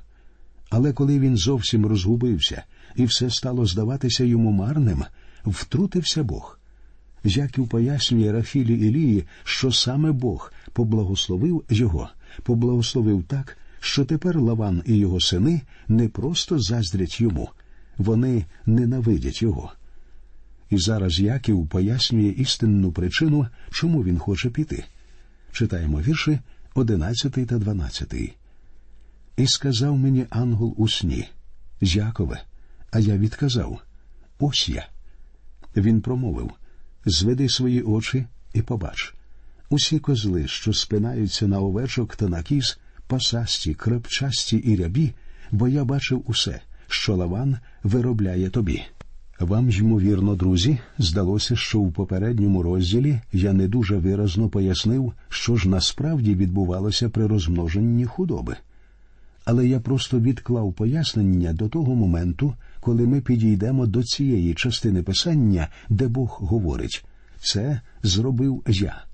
Але 0.70 0.92
коли 0.92 1.18
він 1.18 1.36
зовсім 1.36 1.86
розгубився 1.86 2.62
і 2.96 3.04
все 3.04 3.30
стало 3.30 3.66
здаватися 3.66 4.24
йому 4.24 4.50
марним, 4.50 5.04
втрутився 5.46 6.22
Бог. 6.24 6.58
Яків 7.24 7.68
пояснює 7.68 8.32
Рахілі 8.32 8.74
Ілії, 8.74 9.24
що 9.44 9.72
саме 9.72 10.12
Бог 10.12 10.52
поблагословив 10.72 11.64
його, 11.70 12.10
поблагословив 12.42 13.24
так, 13.24 13.58
що 13.80 14.04
тепер 14.04 14.40
Лаван 14.40 14.82
і 14.86 14.96
його 14.96 15.20
сини 15.20 15.60
не 15.88 16.08
просто 16.08 16.58
заздрять 16.58 17.20
йому, 17.20 17.48
вони 17.98 18.44
ненавидять 18.66 19.42
його. 19.42 19.72
І 20.70 20.78
зараз 20.78 21.20
Яків 21.20 21.68
пояснює 21.68 22.28
істинну 22.28 22.92
причину, 22.92 23.46
чому 23.70 24.04
він 24.04 24.18
хоче 24.18 24.50
піти. 24.50 24.84
Читаємо 25.52 26.00
вірші 26.00 26.38
11 26.74 27.32
та 27.32 27.58
12. 27.58 28.14
І 29.36 29.46
сказав 29.46 29.98
мені 29.98 30.26
ангел 30.30 30.74
у 30.76 30.88
сні 30.88 31.28
Якове, 31.80 32.42
а 32.90 32.98
я 32.98 33.16
відказав 33.16 33.80
Ось 34.38 34.68
я. 34.68 34.88
Він 35.76 36.00
промовив 36.00 36.50
Зведи 37.04 37.48
свої 37.48 37.82
очі 37.82 38.26
і 38.54 38.62
побач. 38.62 39.14
Усі 39.72 39.98
козли, 39.98 40.48
що 40.48 40.72
спинаються 40.72 41.46
на 41.46 41.60
овечок 41.60 42.16
та 42.16 42.28
на 42.28 42.42
кіз, 42.42 42.78
пасасті, 43.06 43.74
крепчасті 43.74 44.56
і 44.56 44.76
рябі, 44.76 45.12
бо 45.50 45.68
я 45.68 45.84
бачив 45.84 46.22
усе, 46.26 46.60
що 46.88 47.16
лаван 47.16 47.58
виробляє 47.82 48.50
тобі. 48.50 48.82
Вам, 49.40 49.70
ймовірно, 49.70 50.34
друзі, 50.34 50.78
здалося, 50.98 51.56
що 51.56 51.80
у 51.80 51.90
попередньому 51.90 52.62
розділі 52.62 53.20
я 53.32 53.52
не 53.52 53.68
дуже 53.68 53.96
виразно 53.96 54.48
пояснив, 54.48 55.12
що 55.28 55.56
ж 55.56 55.68
насправді 55.68 56.34
відбувалося 56.34 57.08
при 57.08 57.26
розмноженні 57.26 58.04
худоби. 58.04 58.56
Але 59.44 59.68
я 59.68 59.80
просто 59.80 60.20
відклав 60.20 60.72
пояснення 60.72 61.52
до 61.52 61.68
того 61.68 61.94
моменту, 61.94 62.54
коли 62.80 63.06
ми 63.06 63.20
підійдемо 63.20 63.86
до 63.86 64.02
цієї 64.02 64.54
частини 64.54 65.02
писання, 65.02 65.68
де 65.88 66.08
Бог 66.08 66.38
говорить 66.40 67.04
це 67.42 67.80
зробив 68.02 68.62
я. 68.66 69.04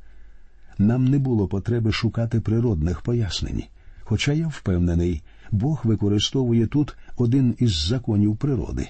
Нам 0.78 1.04
не 1.04 1.18
було 1.18 1.48
потреби 1.48 1.92
шукати 1.92 2.40
природних 2.40 3.00
пояснень. 3.00 3.64
Хоча 4.02 4.32
я 4.32 4.48
впевнений, 4.48 5.22
Бог 5.50 5.80
використовує 5.84 6.66
тут 6.66 6.96
один 7.16 7.54
із 7.58 7.86
законів 7.86 8.36
природи. 8.36 8.88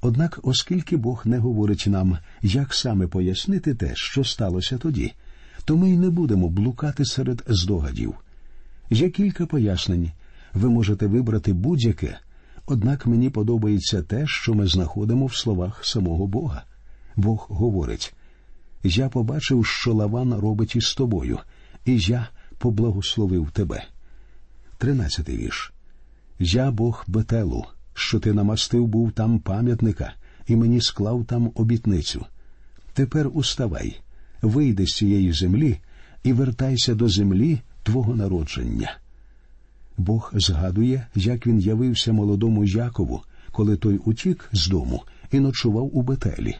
Однак, 0.00 0.40
оскільки 0.42 0.96
Бог 0.96 1.22
не 1.24 1.38
говорить 1.38 1.84
нам, 1.86 2.18
як 2.42 2.74
саме 2.74 3.06
пояснити 3.06 3.74
те, 3.74 3.92
що 3.94 4.24
сталося 4.24 4.78
тоді, 4.78 5.12
то 5.64 5.76
ми 5.76 5.90
й 5.90 5.96
не 5.96 6.10
будемо 6.10 6.48
блукати 6.48 7.04
серед 7.04 7.42
здогадів. 7.48 8.14
Є 8.90 9.10
кілька 9.10 9.46
пояснень. 9.46 10.10
Ви 10.54 10.68
можете 10.70 11.06
вибрати 11.06 11.52
будь-яке, 11.52 12.18
однак 12.66 13.06
мені 13.06 13.30
подобається 13.30 14.02
те, 14.02 14.26
що 14.26 14.54
ми 14.54 14.66
знаходимо 14.66 15.26
в 15.26 15.34
словах 15.34 15.84
самого 15.84 16.26
Бога. 16.26 16.64
Бог 17.16 17.46
говорить 17.48 18.14
Я 18.82 19.08
побачив, 19.08 19.66
що 19.66 19.94
Лаван 19.94 20.34
робить 20.34 20.76
із 20.76 20.94
тобою, 20.94 21.38
і 21.84 21.98
я 21.98 22.28
поблагословив 22.58 23.50
тебе. 23.50 23.84
Тринадцятий 24.78 25.36
вірш. 25.36 25.72
Я 26.38 26.70
Бог 26.70 27.04
Бетелу, 27.06 27.64
що 27.94 28.20
ти 28.20 28.32
намастив 28.32 28.86
був 28.86 29.12
там 29.12 29.38
пам'ятника, 29.38 30.14
і 30.46 30.56
мені 30.56 30.80
склав 30.80 31.24
там 31.24 31.50
обітницю. 31.54 32.26
Тепер 32.92 33.30
уставай, 33.32 34.00
вийди 34.42 34.86
з 34.86 34.96
цієї 34.96 35.32
землі 35.32 35.78
і 36.22 36.32
вертайся 36.32 36.94
до 36.94 37.08
землі 37.08 37.60
твого 37.82 38.16
народження. 38.16 38.96
Бог 39.98 40.32
згадує, 40.34 41.06
як 41.14 41.46
він 41.46 41.60
явився 41.60 42.12
молодому 42.12 42.64
Якову, 42.64 43.22
коли 43.52 43.76
той 43.76 43.96
утік 43.96 44.48
з 44.52 44.66
дому 44.66 45.02
і 45.32 45.40
ночував 45.40 45.96
у 45.96 46.02
Бетелі. 46.02 46.56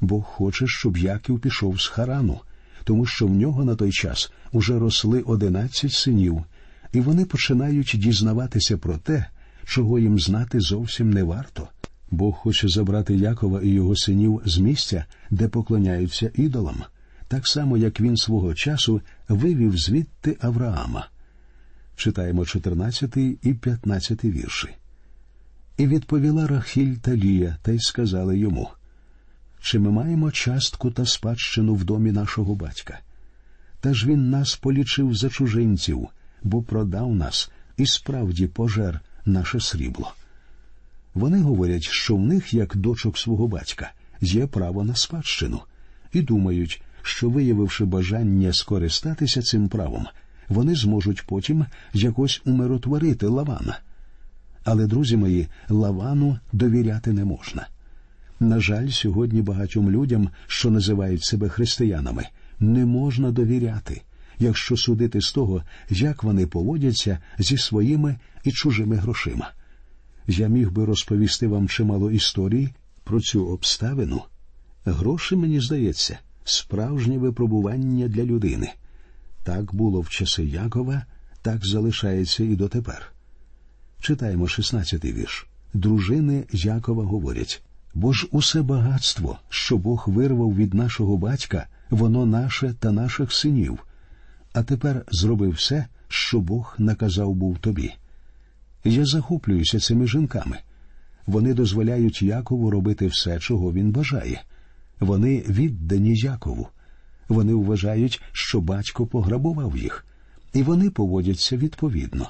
Бог 0.00 0.24
хоче, 0.24 0.66
щоб 0.66 0.96
Яків 0.96 1.40
пішов 1.40 1.80
з 1.80 1.86
Харану, 1.86 2.40
тому 2.84 3.06
що 3.06 3.26
в 3.26 3.30
нього 3.30 3.64
на 3.64 3.74
той 3.74 3.92
час 3.92 4.32
уже 4.52 4.78
росли 4.78 5.20
одинадцять 5.20 5.92
синів, 5.92 6.44
і 6.92 7.00
вони 7.00 7.24
починають 7.24 7.96
дізнаватися 7.98 8.78
про 8.78 8.98
те, 8.98 9.26
чого 9.64 9.98
їм 9.98 10.18
знати 10.18 10.60
зовсім 10.60 11.10
не 11.10 11.22
варто. 11.22 11.68
Бог 12.10 12.34
хоче 12.34 12.68
забрати 12.68 13.14
Якова 13.14 13.62
і 13.62 13.68
його 13.68 13.96
синів 13.96 14.42
з 14.44 14.58
місця, 14.58 15.04
де 15.30 15.48
поклоняються 15.48 16.30
ідолам, 16.34 16.82
так 17.28 17.46
само 17.46 17.76
як 17.76 18.00
він 18.00 18.16
свого 18.16 18.54
часу 18.54 19.00
вивів 19.28 19.78
звідти 19.78 20.36
Авраама. 20.40 21.08
Читаємо 21.96 22.46
14 22.46 23.16
і 23.42 23.54
15 23.54 24.24
вірші. 24.24 24.68
І 25.76 25.86
відповіла 25.86 26.46
Рахіль 26.46 26.94
та 26.94 27.16
Лія 27.16 27.56
та 27.62 27.72
й 27.72 27.78
сказали 27.78 28.38
йому 28.38 28.68
чи 29.60 29.78
ми 29.78 29.90
маємо 29.90 30.30
частку 30.30 30.90
та 30.90 31.06
спадщину 31.06 31.74
в 31.74 31.84
домі 31.84 32.12
нашого 32.12 32.54
батька? 32.54 33.00
Та 33.80 33.94
ж 33.94 34.06
він 34.06 34.30
нас 34.30 34.56
полічив 34.56 35.14
за 35.14 35.28
чужинців, 35.28 36.08
бо 36.42 36.62
продав 36.62 37.14
нас 37.14 37.50
і 37.76 37.86
справді 37.86 38.46
пожер 38.46 39.00
наше 39.26 39.60
срібло. 39.60 40.12
Вони 41.14 41.42
говорять, 41.42 41.82
що 41.82 42.16
в 42.16 42.20
них, 42.20 42.54
як 42.54 42.76
дочок 42.76 43.18
свого 43.18 43.48
батька, 43.48 43.92
є 44.20 44.46
право 44.46 44.84
на 44.84 44.94
спадщину, 44.94 45.60
і 46.12 46.22
думають, 46.22 46.82
що, 47.02 47.30
виявивши 47.30 47.84
бажання 47.84 48.52
скористатися 48.52 49.42
цим 49.42 49.68
правом, 49.68 50.06
вони 50.48 50.74
зможуть 50.74 51.26
потім 51.26 51.66
якось 51.92 52.42
умиротворити 52.44 53.26
Лавана. 53.26 53.78
Але, 54.64 54.86
друзі 54.86 55.16
мої, 55.16 55.48
Лавану 55.68 56.38
довіряти 56.52 57.12
не 57.12 57.24
можна. 57.24 57.66
На 58.40 58.60
жаль, 58.60 58.88
сьогодні 58.88 59.42
багатьом 59.42 59.90
людям, 59.90 60.30
що 60.46 60.70
називають 60.70 61.24
себе 61.24 61.48
християнами, 61.48 62.26
не 62.60 62.86
можна 62.86 63.30
довіряти, 63.30 64.02
якщо 64.38 64.76
судити 64.76 65.20
з 65.20 65.32
того, 65.32 65.62
як 65.90 66.22
вони 66.22 66.46
поводяться 66.46 67.18
зі 67.38 67.56
своїми 67.56 68.16
і 68.44 68.52
чужими 68.52 68.96
грошима. 68.96 69.50
Я 70.26 70.48
міг 70.48 70.70
би 70.70 70.84
розповісти 70.84 71.46
вам 71.46 71.68
чимало 71.68 72.10
історій 72.10 72.68
про 73.04 73.20
цю 73.20 73.46
обставину. 73.46 74.22
Гроші, 74.84 75.36
мені 75.36 75.60
здається, 75.60 76.18
справжнє 76.44 77.18
випробування 77.18 78.08
для 78.08 78.24
людини. 78.24 78.72
Так 79.42 79.74
було 79.74 80.00
в 80.00 80.08
часи 80.08 80.44
Якова, 80.44 81.04
так 81.42 81.66
залишається 81.66 82.44
і 82.44 82.56
дотепер. 82.56 83.12
Читаємо 84.00 84.44
16-й 84.44 85.12
вірш. 85.12 85.46
Дружини 85.74 86.44
Якова 86.52 87.04
говорять 87.04 87.62
бо 87.94 88.12
ж 88.12 88.28
усе 88.30 88.62
багатство, 88.62 89.38
що 89.48 89.78
Бог 89.78 90.04
вирвав 90.06 90.56
від 90.56 90.74
нашого 90.74 91.16
батька, 91.16 91.66
воно 91.90 92.26
наше 92.26 92.74
та 92.80 92.92
наших 92.92 93.32
синів, 93.32 93.78
а 94.52 94.62
тепер 94.62 95.04
зроби 95.10 95.48
все, 95.48 95.86
що 96.08 96.40
Бог 96.40 96.74
наказав 96.78 97.34
був 97.34 97.58
тобі. 97.58 97.92
Я 98.84 99.04
захоплююся 99.04 99.80
цими 99.80 100.06
жінками. 100.06 100.58
Вони 101.26 101.54
дозволяють 101.54 102.22
Якову 102.22 102.70
робити 102.70 103.06
все, 103.06 103.38
чого 103.38 103.72
він 103.72 103.90
бажає. 103.90 104.42
Вони 105.00 105.44
віддані 105.48 106.16
Якову. 106.16 106.68
Вони 107.28 107.54
вважають, 107.54 108.22
що 108.32 108.60
батько 108.60 109.06
пограбував 109.06 109.76
їх, 109.76 110.06
і 110.52 110.62
вони 110.62 110.90
поводяться 110.90 111.56
відповідно. 111.56 112.28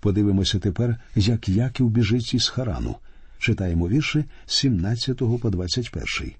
Подивимося 0.00 0.58
тепер, 0.58 0.96
як 1.14 1.48
Яків 1.48 1.90
біжить 1.90 2.34
із 2.34 2.48
Харану. 2.48 2.96
Читаємо 3.44 3.88
вірші 3.88 4.24
з 4.46 4.54
17 4.54 5.18
по 5.40 5.50
21. 5.50 6.32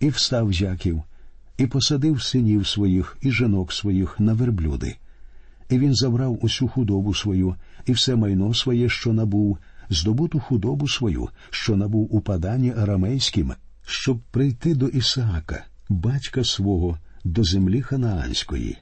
І 0.00 0.08
встав 0.08 0.52
Яків, 0.52 1.02
і 1.58 1.66
посадив 1.66 2.22
синів 2.22 2.66
своїх 2.66 3.16
і 3.20 3.32
жінок 3.32 3.72
своїх 3.72 4.20
на 4.20 4.32
верблюди. 4.32 4.96
І 5.68 5.78
він 5.78 5.94
забрав 5.94 6.44
усю 6.44 6.68
худобу 6.68 7.14
свою, 7.14 7.56
і 7.86 7.92
все 7.92 8.16
майно 8.16 8.54
своє, 8.54 8.88
що 8.88 9.12
набув, 9.12 9.58
здобуту 9.90 10.40
худобу 10.40 10.88
свою, 10.88 11.28
що 11.50 11.76
набув 11.76 12.14
у 12.16 12.20
паданні 12.20 12.72
арамейським, 12.72 13.52
щоб 13.86 14.18
прийти 14.30 14.74
до 14.74 14.86
Ісаака, 14.86 15.64
батька 15.88 16.44
свого, 16.44 16.98
до 17.24 17.44
землі 17.44 17.82
ханаанської. 17.82 18.78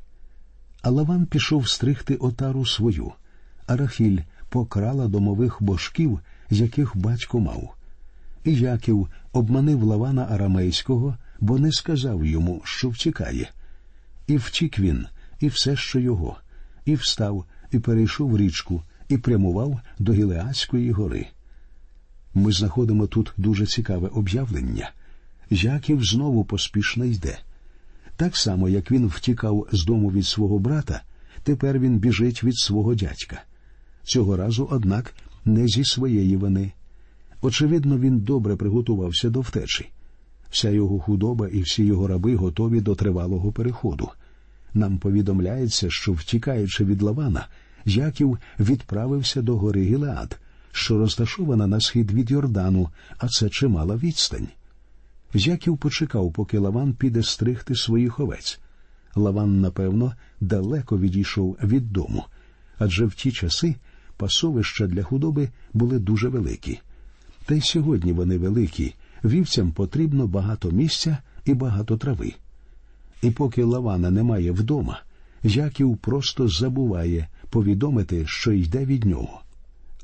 А 0.83 0.91
Лаван 0.91 1.27
пішов 1.27 1.69
стригти 1.69 2.15
отару 2.15 2.67
свою, 2.67 3.13
а 3.67 3.77
Рахіль 3.77 4.19
покрала 4.49 5.09
домових 5.09 5.57
божків 5.61 6.21
яких 6.61 6.97
батько 6.97 7.41
мав. 7.41 7.75
І 8.45 8.55
Яків 8.55 9.09
обманив 9.33 9.83
Лавана 9.83 10.27
Арамейського, 10.31 11.17
бо 11.41 11.59
не 11.59 11.73
сказав 11.73 12.27
йому, 12.27 12.63
що 12.65 12.89
втікає. 12.89 13.51
І 14.27 14.37
втік 14.37 14.79
він, 14.79 15.07
і 15.41 15.49
все, 15.49 15.77
що 15.77 15.99
його, 15.99 16.37
і 16.85 16.95
встав, 16.95 17.45
і 17.71 17.79
перейшов 17.79 18.37
річку, 18.37 18.83
і 19.09 19.19
прямував 19.19 19.81
до 19.99 20.13
Гілеацької 20.13 20.93
гори. 20.93 21.27
Ми 22.35 22.53
знаходимо 22.53 23.07
тут 23.07 23.33
дуже 23.37 23.67
цікаве 23.67 24.09
об'явлення. 24.09 24.91
Яків 25.51 26.05
знову 26.05 26.45
поспішно 26.45 27.05
йде. 27.05 27.39
Так 28.17 28.37
само, 28.37 28.69
як 28.69 28.91
він 28.91 29.07
втікав 29.07 29.69
з 29.73 29.85
дому 29.85 30.11
від 30.11 30.27
свого 30.27 30.59
брата, 30.59 31.03
тепер 31.43 31.79
він 31.79 31.99
біжить 31.99 32.45
від 32.45 32.59
свого 32.59 32.95
дядька. 32.95 33.43
Цього 34.03 34.37
разу, 34.37 34.69
однак, 34.71 35.15
не 35.45 35.69
зі 35.69 35.85
своєї 35.85 36.37
вини. 36.37 36.73
Очевидно, 37.41 37.99
він 37.99 38.19
добре 38.21 38.57
приготувався 38.57 39.31
до 39.31 39.41
втечі. 39.41 39.89
Вся 40.51 40.71
його 40.71 40.99
худоба 40.99 41.49
і 41.49 41.61
всі 41.61 41.85
його 41.85 42.07
раби 42.07 42.37
готові 42.37 42.81
до 42.81 42.95
тривалого 42.95 43.53
переходу. 43.53 44.09
Нам 44.75 44.99
повідомляється, 44.99 45.91
що, 45.91 46.13
втікаючи 46.13 46.85
від 46.85 47.03
Лавана, 47.03 47.47
Яків 47.85 48.39
відправився 48.61 49.43
до 49.43 49.57
гори 49.57 49.83
Гілеад, 49.83 50.39
що 50.73 50.99
розташована 50.99 51.67
на 51.67 51.81
схід 51.81 52.13
від 52.13 52.31
Йордану, 52.31 52.89
а 53.19 53.29
це 53.29 53.49
чимала 53.49 53.97
відстань. 53.97 54.49
Яків 55.35 55.79
почекав, 55.79 56.33
поки 56.33 56.59
Лаван 56.59 56.95
піде 56.95 57.23
стригти 57.23 57.75
своїх 57.75 58.21
овець. 58.21 58.61
Лаван, 59.15 59.61
напевно, 59.61 60.15
далеко 60.41 60.99
відійшов 60.99 61.59
від 61.63 61.93
дому, 61.93 62.25
адже 62.79 63.07
в 63.07 63.15
ті 63.15 63.33
часи 63.33 63.75
пасовища 64.17 64.87
для 64.87 65.03
худоби 65.03 65.49
були 65.73 65.99
дуже 65.99 66.29
великі. 66.29 66.81
Та 67.47 67.55
й 67.55 67.61
сьогодні 67.61 68.13
вони 68.13 68.39
великі, 68.39 68.95
вівцям 69.25 69.73
потрібно 69.73 70.27
багато 70.27 70.71
місця 70.71 71.19
і 71.45 71.55
багато 71.55 71.97
трави. 71.97 72.33
І 73.23 73.31
поки 73.31 73.65
Лавана 73.65 74.11
немає 74.11 74.53
вдома, 74.53 75.01
Яків 75.43 75.97
просто 75.97 76.49
забуває 76.49 77.29
повідомити, 77.51 78.25
що 78.27 78.53
йде 78.53 78.85
від 78.85 79.05
нього. 79.05 79.41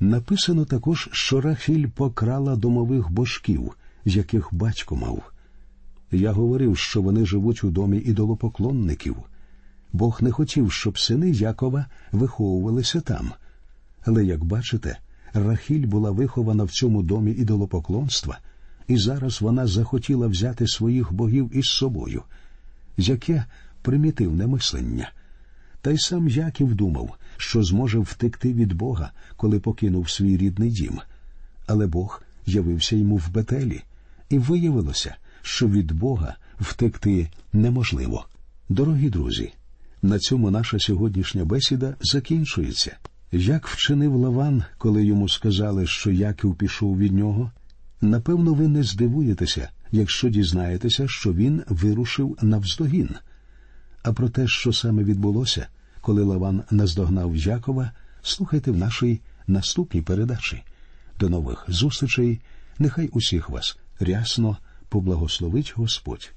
Написано 0.00 0.64
також, 0.64 1.08
що 1.12 1.40
Рахіль 1.40 1.86
покрала 1.86 2.56
домових 2.56 3.10
божків, 3.10 3.72
яких 4.04 4.48
батько 4.54 4.96
мав. 4.96 5.32
Я 6.12 6.32
говорив, 6.32 6.78
що 6.78 7.02
вони 7.02 7.26
живуть 7.26 7.64
у 7.64 7.70
домі 7.70 7.98
ідолопоклонників. 7.98 9.16
Бог 9.92 10.18
не 10.22 10.30
хотів, 10.30 10.72
щоб 10.72 10.98
сини 10.98 11.30
Якова 11.30 11.86
виховувалися 12.12 13.00
там. 13.00 13.30
Але, 14.04 14.24
як 14.24 14.44
бачите, 14.44 14.98
Рахіль 15.32 15.86
була 15.86 16.10
вихована 16.10 16.64
в 16.64 16.70
цьому 16.70 17.02
домі 17.02 17.32
ідолопоклонства, 17.32 18.38
і 18.88 18.96
зараз 18.96 19.40
вона 19.40 19.66
захотіла 19.66 20.26
взяти 20.26 20.66
своїх 20.66 21.12
богів 21.12 21.50
із 21.56 21.66
собою. 21.66 22.22
Яке 22.96 23.44
примітивне 23.82 24.46
мислення. 24.46 25.10
Та 25.80 25.90
й 25.90 25.98
сам 25.98 26.28
Яків 26.28 26.74
думав, 26.74 27.16
що 27.36 27.62
зможе 27.62 27.98
втекти 27.98 28.52
від 28.52 28.72
Бога, 28.72 29.10
коли 29.36 29.60
покинув 29.60 30.10
свій 30.10 30.36
рідний 30.36 30.70
дім. 30.70 31.00
Але 31.66 31.86
Бог 31.86 32.22
явився 32.46 32.96
йому 32.96 33.16
в 33.16 33.30
Бетелі, 33.32 33.82
і 34.28 34.38
виявилося, 34.38 35.16
що 35.42 35.68
від 35.68 35.92
Бога 35.92 36.36
втекти 36.60 37.30
неможливо. 37.52 38.26
Дорогі 38.68 39.10
друзі, 39.10 39.52
на 40.02 40.18
цьому 40.18 40.50
наша 40.50 40.78
сьогоднішня 40.78 41.44
бесіда 41.44 41.94
закінчується. 42.00 42.96
Як 43.32 43.68
вчинив 43.68 44.14
Лаван, 44.14 44.64
коли 44.78 45.04
йому 45.04 45.28
сказали, 45.28 45.86
що 45.86 46.10
Яків 46.10 46.54
пішов 46.54 46.98
від 46.98 47.12
нього? 47.12 47.52
Напевно, 48.00 48.54
ви 48.54 48.68
не 48.68 48.82
здивуєтеся, 48.82 49.68
якщо 49.92 50.28
дізнаєтеся, 50.28 51.08
що 51.08 51.32
він 51.32 51.62
вирушив 51.68 52.38
навздогін. 52.42 53.10
А 54.02 54.12
про 54.12 54.28
те, 54.28 54.46
що 54.46 54.72
саме 54.72 55.04
відбулося, 55.04 55.66
коли 56.00 56.22
Лаван 56.22 56.62
наздогнав 56.70 57.36
Якова, 57.36 57.92
слухайте 58.22 58.70
в 58.70 58.76
нашій 58.76 59.20
наступній 59.46 60.02
передачі. 60.02 60.62
До 61.18 61.28
нових 61.28 61.64
зустрічей. 61.68 62.40
Нехай 62.78 63.08
усіх 63.08 63.50
вас 63.50 63.78
рясно 64.00 64.56
поблагословить 64.88 65.72
Господь. 65.76 66.32